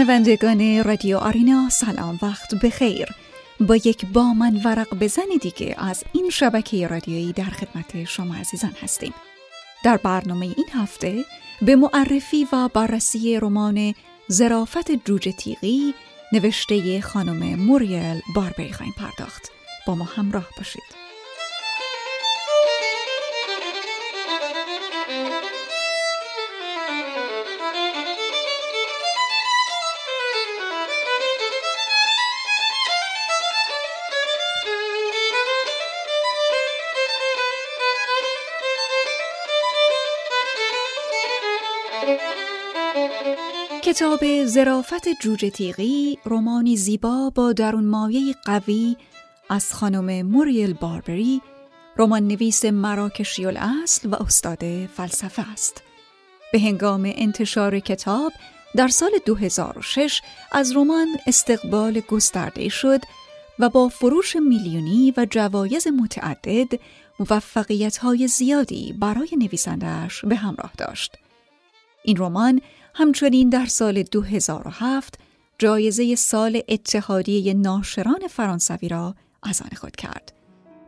[0.00, 3.08] شنوندگان رادیو آرینا سلام وقت بخیر.
[3.60, 8.72] با یک با من ورق بزن دیگه از این شبکه رادیویی در خدمت شما عزیزان
[8.82, 9.14] هستیم.
[9.84, 11.24] در برنامه این هفته
[11.62, 13.94] به معرفی و بررسی رمان
[14.28, 15.94] زرافت جوجه تیغی
[16.32, 19.50] نوشته خانم موریل باربری خواهیم پرداخت.
[19.86, 20.99] با ما همراه باشید.
[43.90, 48.96] کتاب زرافت جوجه تیغی رومانی زیبا با درون مایه قوی
[49.48, 51.40] از خانم موریل باربری
[51.96, 55.82] رمان نویس مراکشی الاصل و استاد فلسفه است.
[56.52, 58.32] به هنگام انتشار کتاب
[58.76, 63.00] در سال 2006 از رمان استقبال گسترده شد
[63.58, 66.80] و با فروش میلیونی و جوایز متعدد
[67.20, 71.16] موفقیت های زیادی برای نویسندش به همراه داشت.
[72.02, 72.60] این رمان
[72.94, 75.18] همچنین در سال 2007
[75.58, 80.32] جایزه سال اتحادیه ناشران فرانسوی را از آن خود کرد.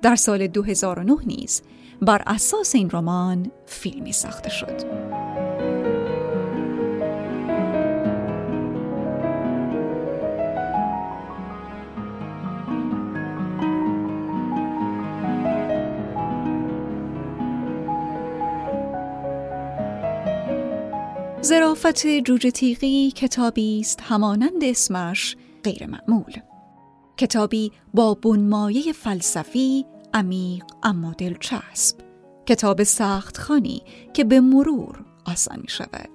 [0.03, 1.63] در سال 2009 نیز
[2.03, 5.22] بر اساس این رمان فیلمی ساخته شد.
[21.43, 26.33] زرافت جوجه تیغی کتابی است همانند اسمش غیر معمول.
[27.17, 31.97] کتابی با بنمایه فلسفی عمیق اما دلچسب.
[32.47, 36.11] کتاب سخت خانی که به مرور آسان می شود.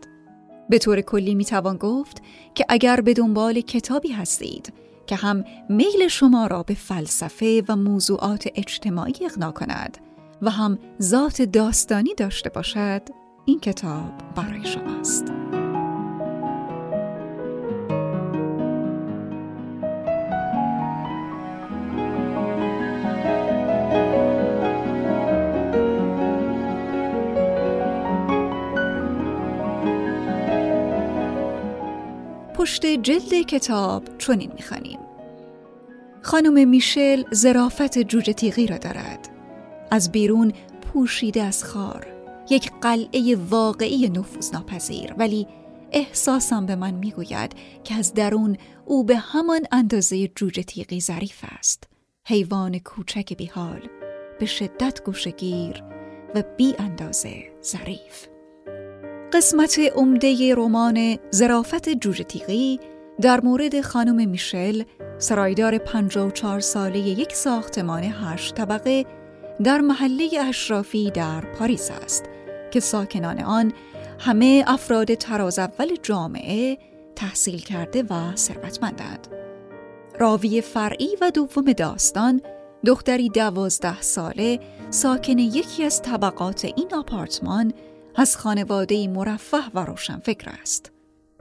[0.69, 2.21] به طور کلی می توان گفت
[2.55, 4.73] که اگر به دنبال کتابی هستید
[5.07, 9.97] که هم میل شما را به فلسفه و موضوعات اجتماعی اقنا کند
[10.41, 13.01] و هم ذات داستانی داشته باشد
[13.49, 15.25] این کتاب برای شماست.
[32.53, 34.99] پشت جلد کتاب چنین می‌خوانیم.
[36.21, 39.29] خانم میشل زرافت جوجه تیغی را دارد.
[39.91, 42.16] از بیرون پوشیده از خار.
[42.49, 45.47] یک قلعه واقعی نفوذ ناپذیر ولی
[45.91, 47.51] احساسم به من می‌گوید
[47.83, 51.83] که از درون او به همان اندازه جوجه تیغی ظریف است.
[52.27, 53.81] حیوان کوچک بیحال
[54.39, 55.83] به شدت گوشگیر
[56.35, 58.27] و بی اندازه ظریف.
[59.33, 62.79] قسمت عمده رمان زرافت جوجه تیغی
[63.21, 64.83] در مورد خانم میشل
[65.17, 69.05] سرایدار 54 ساله یک ساختمان هشت طبقه
[69.63, 72.23] در محله اشرافی در پاریس است.
[72.71, 73.73] که ساکنان آن
[74.19, 76.77] همه افراد تراز اول جامعه
[77.15, 79.27] تحصیل کرده و ثروتمندند.
[80.19, 82.41] راوی فرعی و دوم داستان
[82.85, 87.73] دختری دوازده ساله ساکن یکی از طبقات این آپارتمان
[88.15, 90.91] از خانواده مرفه و روشنفکر است.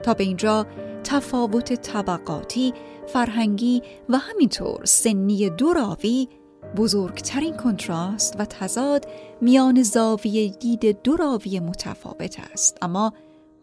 [0.02, 0.66] تا به اینجا
[1.04, 2.74] تفاوت طبقاتی،
[3.06, 6.28] فرهنگی و همینطور سنی دو راوی
[6.76, 9.06] بزرگترین کنتراست و تضاد
[9.40, 13.12] میان زاویه دید دو راوی متفاوت است اما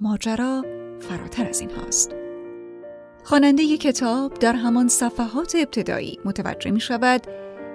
[0.01, 0.65] ماجرا
[0.99, 2.11] فراتر از این هاست
[3.23, 7.27] خواننده کتاب در همان صفحات ابتدایی متوجه می شود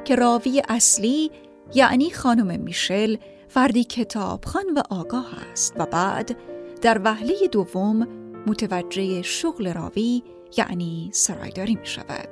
[0.04, 1.30] که راوی اصلی
[1.74, 3.16] یعنی خانم میشل
[3.48, 6.36] فردی کتابخان و آگاه است و بعد
[6.82, 8.08] در وهله دوم
[8.46, 10.22] متوجه شغل راوی
[10.56, 12.28] یعنی سرایداری می شود.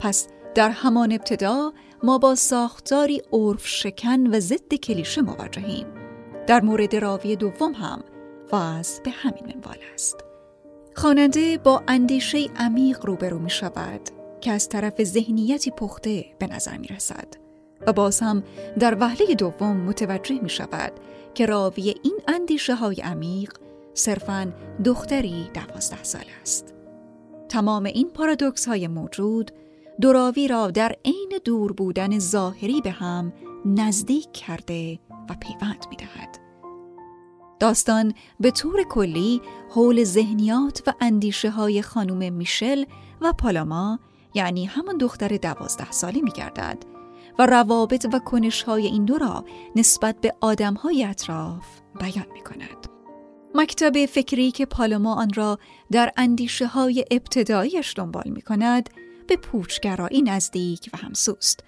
[0.00, 5.86] پس در همان ابتدا ما با ساختاری عرف شکن و ضد کلیشه مواجهیم
[6.46, 8.04] در مورد راوی دوم هم
[8.52, 10.16] واز به همین منوال است
[10.96, 14.00] خواننده با اندیشه عمیق روبرو می شود
[14.40, 17.34] که از طرف ذهنیتی پخته به نظر می رسد
[17.86, 18.42] و باز هم
[18.78, 20.92] در وهله دوم متوجه می شود
[21.34, 23.52] که راوی این اندیشه های عمیق
[23.94, 24.52] صرفاً
[24.84, 26.74] دختری دوازده سال است.
[27.48, 29.50] تمام این پارادوکس های موجود
[30.00, 33.32] دوراوی را در عین دور بودن ظاهری به هم
[33.64, 34.98] نزدیک کرده
[35.30, 36.38] و پیوند می دهد.
[37.60, 42.84] داستان به طور کلی حول ذهنیات و اندیشه های خانوم میشل
[43.20, 43.98] و پالاما
[44.34, 46.78] یعنی همان دختر دوازده ساله می گردد
[47.38, 49.44] و روابط و کنش های این دو را
[49.76, 51.66] نسبت به آدم های اطراف
[52.00, 52.86] بیان می کند.
[53.54, 55.58] مکتب فکری که پالوما آن را
[55.92, 58.90] در اندیشه های ابتدایش دنبال می کند
[59.30, 61.64] به پوچگرایی نزدیک و همسوست.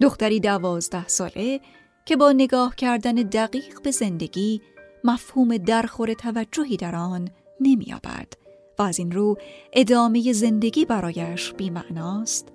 [0.00, 1.60] دختری دوازده ساله
[2.06, 4.60] که با نگاه کردن دقیق به زندگی
[5.04, 7.28] مفهوم درخور توجهی در آن
[7.60, 8.32] نمییابد
[8.78, 9.36] و از این رو
[9.72, 12.48] ادامه زندگی برایش بیمعناست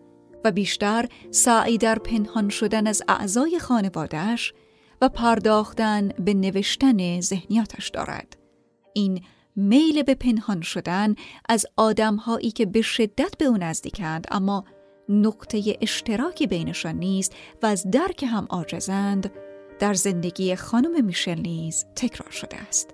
[0.44, 4.54] و بیشتر سعی در پنهان شدن از اعضای خانوادهش
[5.02, 8.38] و پرداختن به نوشتن ذهنیاتش دارد.
[8.94, 9.22] این
[9.58, 11.16] میل به پنهان شدن
[11.50, 14.64] از آدمهایی که به شدت به او نزدیکند اما
[15.10, 17.34] نقطه اشتراکی بینشان نیست
[17.64, 19.32] و از درک هم عاجزند
[19.80, 22.90] در زندگی خانم میشل نیز تکرار شده است.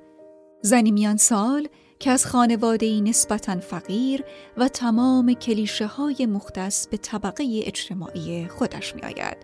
[0.62, 1.68] زنی میان سال
[2.00, 4.24] که از خانواده نسبتا فقیر
[4.58, 9.38] و تمام کلیشه های مختص به طبقه اجتماعی خودش می آید.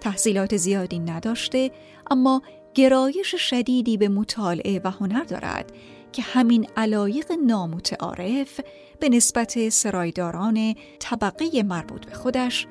[0.00, 1.70] تحصیلات زیادی نداشته
[2.10, 2.42] اما
[2.74, 5.72] گرایش شدیدی به مطالعه و هنر دارد
[6.12, 8.60] که همین علایق نامتعارف
[9.00, 12.66] به نسبت سرایداران طبقه مربوط به خودش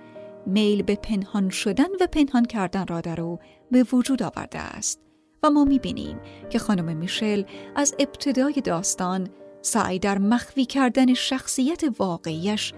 [0.45, 3.39] میل به پنهان شدن و پنهان کردن را در او
[3.71, 4.99] به وجود آورده است
[5.43, 6.19] و ما می‌بینیم
[6.49, 7.43] که خانم میشل
[7.75, 9.29] از ابتدای داستان
[9.61, 12.73] سعی در مخفی کردن شخصیت واقعیش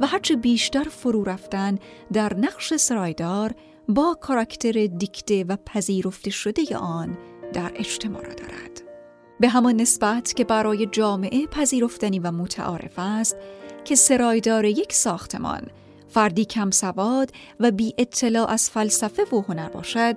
[0.00, 1.78] و هرچه بیشتر فرو رفتن
[2.12, 3.54] در نقش سرایدار
[3.88, 7.18] با کاراکتر دیکته و پذیرفته شده آن
[7.52, 8.91] در اجتماع را دارد.
[9.42, 13.36] به همان نسبت که برای جامعه پذیرفتنی و متعارف است
[13.84, 15.62] که سرایدار یک ساختمان
[16.08, 20.16] فردی کم سواد و بی اطلاع از فلسفه و هنر باشد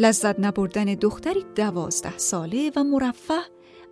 [0.00, 3.40] لذت نبردن دختری دوازده ساله و مرفه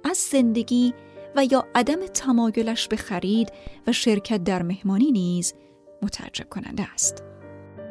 [0.04, 0.94] از زندگی
[1.36, 3.52] و یا عدم تمایلش به خرید
[3.86, 5.54] و شرکت در مهمانی نیز
[6.02, 7.22] متعجب کننده است.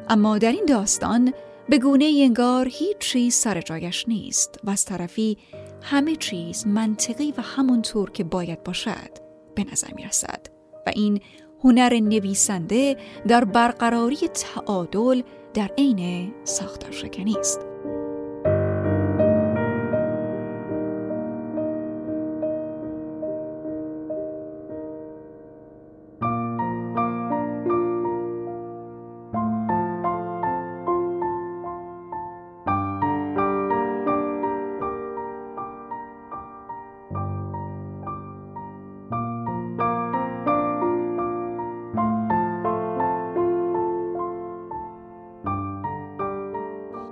[0.10, 1.34] اما در این داستان
[1.70, 5.38] به گونه انگار هیچ چیز سر جایش نیست و از طرفی
[5.82, 9.18] همه چیز منطقی و همونطور که باید باشد
[9.56, 10.48] به نظر می رسد
[10.88, 11.22] و این
[11.64, 12.98] هنر نویسنده
[13.28, 15.22] در برقراری تعادل
[15.54, 17.60] در عین ساختار شکنی است.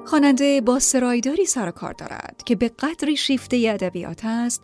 [0.07, 4.61] خواننده با سرایداری سر کار دارد که به قدری شیفته ادبیات است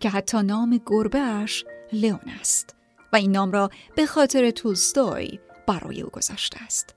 [0.00, 2.74] که حتی نام گربهش لئون است
[3.12, 6.94] و این نام را به خاطر تولستوی برای او گذاشته است.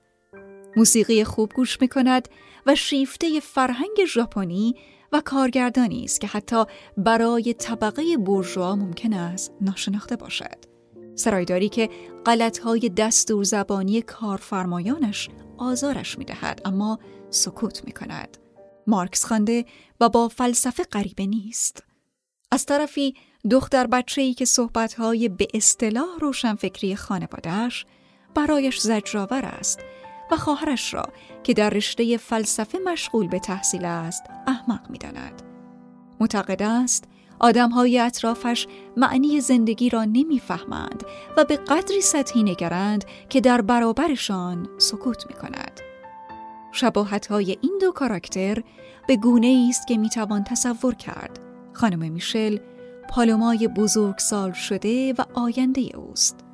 [0.76, 2.28] موسیقی خوب گوش می کند
[2.66, 4.74] و شیفته فرهنگ ژاپنی
[5.12, 6.64] و کارگردانی است که حتی
[6.96, 10.73] برای طبقه بورژوا ممکن است ناشناخته باشد.
[11.14, 11.90] سرایداری که
[12.26, 15.28] غلطهای دستور زبانی کارفرمایانش
[15.58, 16.98] آزارش می دهد اما
[17.30, 18.38] سکوت می کند.
[18.86, 19.64] مارکس خوانده
[20.00, 21.82] و با فلسفه غریبه نیست.
[22.50, 23.14] از طرفی
[23.50, 27.86] دختر بچه ای که صحبتهای به اصطلاح روشنفکری خانوادهش
[28.34, 29.80] برایش زجرآور است
[30.30, 31.04] و خواهرش را
[31.42, 35.42] که در رشته فلسفه مشغول به تحصیل است احمق می داند.
[36.20, 37.04] معتقد است
[37.40, 41.04] آدمهای اطرافش معنی زندگی را نمی‌فهمند
[41.36, 45.80] و به قدری سطحی نگرند که در برابرشان سکوت می کند.
[46.72, 48.62] شباهت های این دو کاراکتر
[49.08, 51.40] به گونه است که می‌توان تصور کرد.
[51.72, 52.58] خانم میشل
[53.10, 56.44] پالومای بزرگ سال شده و آینده اوست.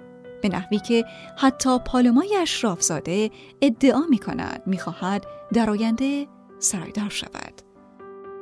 [0.42, 1.04] به نحوی که
[1.38, 3.30] حتی پالومای اشرافزاده
[3.62, 6.26] ادعا می کند می خواهد در آینده
[6.58, 7.70] سرایدار شود.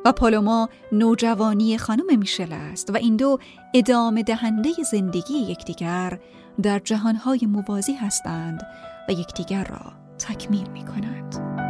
[0.05, 3.39] و پالوما نوجوانی خانم میشل است و این دو
[3.75, 6.19] ادامه دهنده زندگی یکدیگر
[6.63, 8.63] در جهانهای موازی هستند
[9.09, 11.68] و یکدیگر را تکمیل می کند.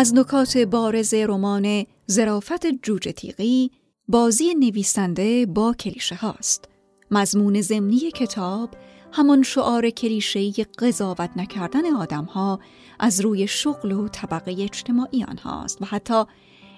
[0.00, 3.70] از نکات بارز رمان زرافت جوجه تیغی
[4.08, 6.68] بازی نویسنده با کلیشه هاست.
[7.10, 8.70] مضمون زمینی کتاب
[9.12, 12.60] همان شعار کلیشه‌ای قضاوت نکردن آدمها
[12.98, 16.24] از روی شغل و طبقه اجتماعی آنهاست و حتی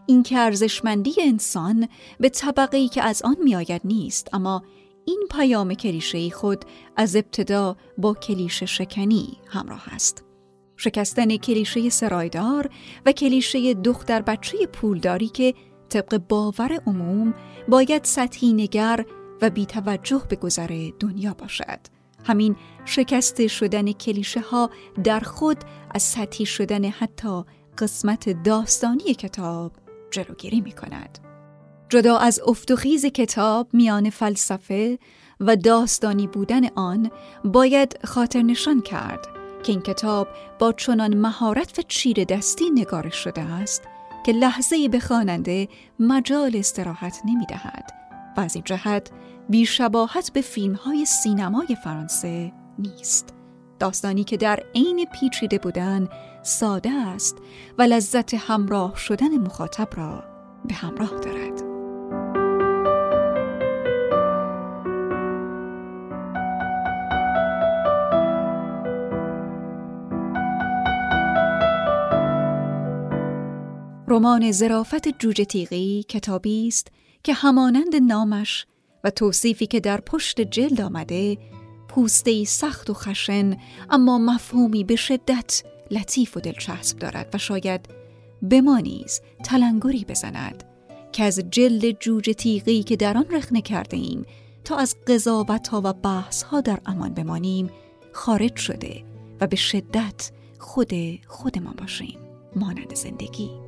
[0.06, 1.88] اینکه ارزشمندی انسان
[2.20, 4.62] به طبقه ای که از آن میآید نیست اما
[5.04, 6.64] این پیام کلیشه‌ای خود
[6.96, 10.24] از ابتدا با کلیشه شکنی همراه است.
[10.82, 12.70] شکستن کلیشه سرایدار
[13.06, 15.54] و کلیشه دختر بچه پولداری که
[15.88, 17.34] طبق باور عموم
[17.68, 19.04] باید سطحی نگر
[19.42, 21.78] و بیتوجه به گذر دنیا باشد.
[22.24, 24.70] همین شکست شدن کلیشه ها
[25.04, 25.58] در خود
[25.94, 27.42] از سطحی شدن حتی
[27.78, 29.72] قسمت داستانی کتاب
[30.10, 31.18] جلوگیری می کند.
[31.88, 34.98] جدا از افتخیز کتاب میان فلسفه
[35.40, 37.10] و داستانی بودن آن
[37.44, 40.28] باید خاطر نشان کرد که این کتاب
[40.58, 43.82] با چنان مهارت و چیر دستی نگارش شده است
[44.26, 45.68] که لحظه به خواننده
[46.00, 47.92] مجال استراحت نمی دهد
[48.36, 49.10] و از این جهت
[49.48, 53.34] بیشباهت به فیلم های سینمای فرانسه نیست.
[53.78, 56.08] داستانی که در عین پیچیده بودن
[56.42, 57.36] ساده است
[57.78, 60.24] و لذت همراه شدن مخاطب را
[60.64, 61.71] به همراه دارد.
[74.12, 76.88] رمان زرافت جوجه تیغی کتابی است
[77.22, 78.66] که همانند نامش
[79.04, 81.38] و توصیفی که در پشت جلد آمده
[81.88, 83.56] پوسته سخت و خشن
[83.90, 87.88] اما مفهومی به شدت لطیف و دلچسب دارد و شاید
[88.42, 90.64] به ما نیز تلنگری بزند
[91.12, 94.26] که از جلد جوجه تیغی که در آن رخنه کرده ایم
[94.64, 97.70] تا از قضاوت ها و بحث ها در امان بمانیم
[98.12, 99.04] خارج شده
[99.40, 100.92] و به شدت خود
[101.26, 102.18] خودمان باشیم.
[102.56, 103.61] مانند زندگی.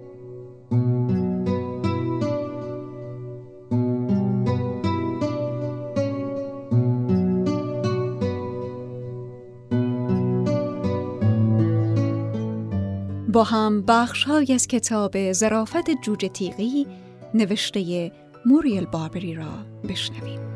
[13.34, 16.86] با هم بخش از کتاب زرافت جوجه تیغی
[17.34, 18.12] نوشته
[18.46, 19.52] موریل باربری را
[19.88, 20.53] بشنویم.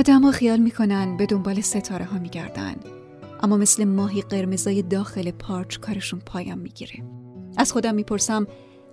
[0.00, 2.74] آدم خیال می‌کنن به دنبال ستاره ها میگردن
[3.42, 7.04] اما مثل ماهی قرمزای داخل پارچ کارشون پایان می‌گیره.
[7.56, 8.46] از خودم می‌پرسم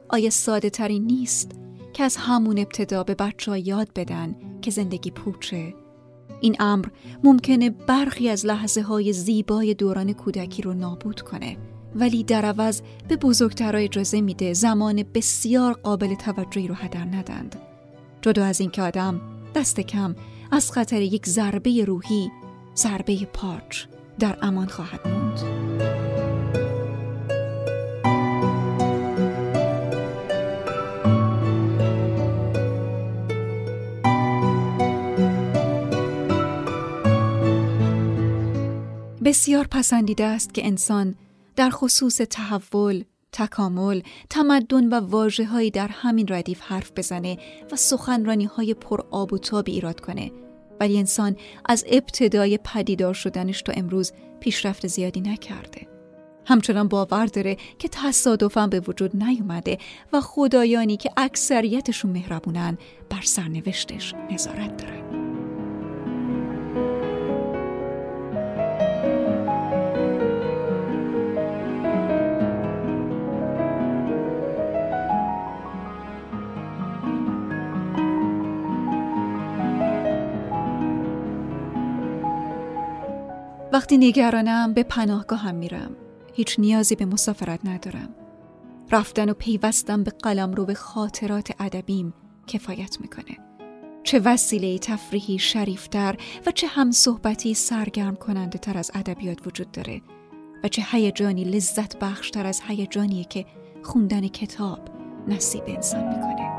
[0.10, 1.52] آیا ساده ترین نیست
[1.94, 5.74] که از همون ابتدا به بچه یاد بدن که زندگی پوچه؟
[6.42, 6.88] این امر
[7.24, 11.58] ممکنه برخی از لحظه های زیبای دوران کودکی رو نابود کنه
[11.96, 17.56] ولی در عوض به بزرگترها اجازه میده زمان بسیار قابل توجهی رو هدر ندند
[18.22, 19.22] جدا از اینکه آدم
[19.56, 20.16] دست کم
[20.52, 22.32] از خطر یک ضربه روحی
[22.76, 23.86] ضربه پارچ
[24.20, 25.68] در امان خواهد موند.
[39.24, 41.16] بسیار پسندیده است که انسان
[41.56, 47.38] در خصوص تحول، تکامل، تمدن و واجه در همین ردیف حرف بزنه
[47.72, 50.32] و سخنرانی های پر آب و تاب ایراد کنه.
[50.80, 55.88] ولی انسان از ابتدای پدیدار شدنش تا امروز پیشرفت زیادی نکرده.
[56.46, 59.78] همچنان باور داره که تصادفا به وجود نیومده
[60.14, 62.78] و خدایانی که اکثریتشون مهربونن
[63.10, 65.17] بر سرنوشتش نظارت دارن.
[83.78, 85.96] وقتی نگرانم به پناهگاهم میرم.
[86.34, 88.10] هیچ نیازی به مسافرت ندارم.
[88.92, 92.14] رفتن و پیوستم به قلم رو به خاطرات ادبیم
[92.48, 93.38] کفایت می‌کنه.
[94.04, 96.16] چه وسیله تفریحی شریفتر
[96.46, 100.02] و چه هم صحبتی سرگرم کننده تر از ادبیات وجود داره
[100.64, 103.46] و چه هیجانی لذت بخشتر از هیجانیه که
[103.84, 104.80] خوندن کتاب
[105.28, 106.57] نصیب انسان می‌کنه.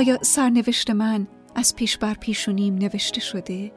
[0.00, 3.72] آیا سرنوشت من از پیش بر پیشونیم نوشته شده؟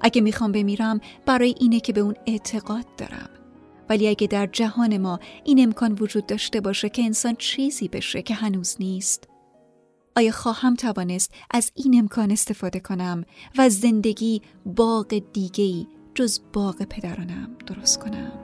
[0.00, 3.30] اگه می‌خوام بمیرم برای اینه که به اون اعتقاد دارم
[3.88, 8.34] ولی اگه در جهان ما این امکان وجود داشته باشه که انسان چیزی بشه که
[8.34, 9.28] هنوز نیست
[10.16, 13.24] آیا خواهم توانست از این امکان استفاده کنم
[13.58, 18.41] و زندگی باغ دیگهی جز باغ پدرانم درست کنم؟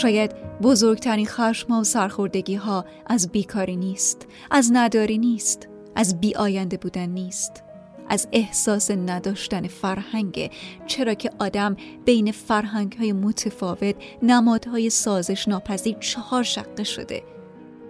[0.00, 6.76] شاید بزرگترین خشم و سرخوردگی ها از بیکاری نیست از نداری نیست از بی آینده
[6.76, 7.62] بودن نیست
[8.08, 10.50] از احساس نداشتن فرهنگ.
[10.86, 17.22] چرا که آدم بین فرهنگ های متفاوت نمادهای سازش ناپذیر چهار شقه شده.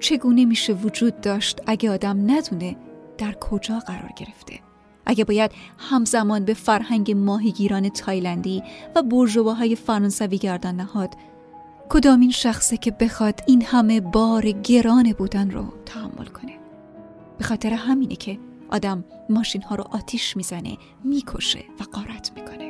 [0.00, 2.76] چگونه میشه وجود داشت اگه آدم ندونه
[3.18, 4.58] در کجا قرار گرفته؟
[5.06, 8.62] اگه باید همزمان به فرهنگ ماهیگیران تایلندی
[8.94, 11.14] و برجوهاهای فرانسوی گردن نهاد
[11.92, 16.58] کدامین شخصه که بخواد این همه بار گران بودن رو تحمل کنه.
[17.38, 22.69] به خاطر همینه که آدم ماشین ها رو آتیش می‌زنه می‌کشه و قارت می‌کنه.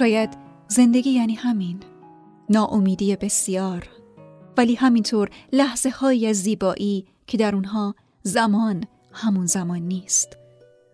[0.00, 0.30] شاید
[0.68, 1.80] زندگی یعنی همین.
[2.50, 3.88] ناامیدی بسیار.
[4.56, 10.36] ولی همینطور لحظه های زیبایی که در اونها زمان همون زمان نیست.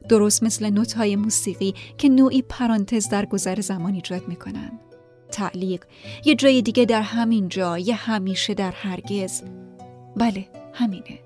[0.08, 4.72] درست مثل نوت های موسیقی که نوعی پرانتز در گذر زمان ایجاد می‌کنن.
[5.30, 5.84] تعلیق
[6.24, 9.42] یه جای دیگه در همین جا یه همیشه در هرگز.
[10.16, 11.18] بله همینه.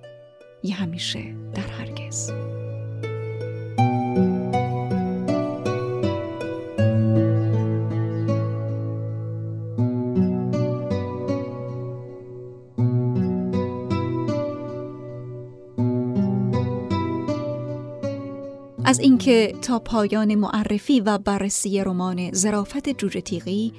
[0.63, 2.31] یه همیشه در هرگز.
[18.91, 23.73] از اینکه تا پایان معرفی و بررسی رمان ظرافت جوجه تیغی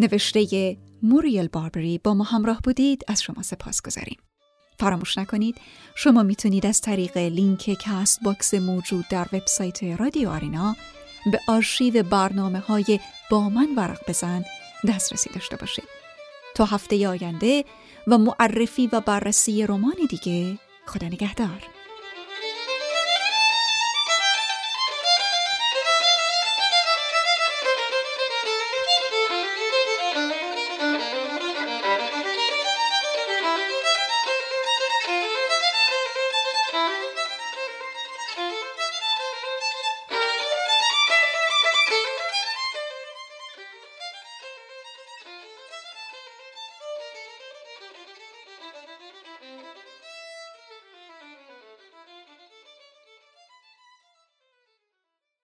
[0.00, 4.18] نوشته موریل باربری با ما همراه بودید از شما سپاسگزاریم.
[4.78, 5.56] فراموش نکنید
[5.94, 10.76] شما می‌تونید از طریق لینک Castbox موجود در وبسایت رادیو آرینا
[11.32, 14.44] به آرشیو برنامه های با من ورق بزن
[14.88, 15.88] دسترسی داشته باشید.
[16.54, 17.64] تا هفته آینده
[18.06, 21.79] و معرفی و بررسی رمان دیگه خدا نگهدار.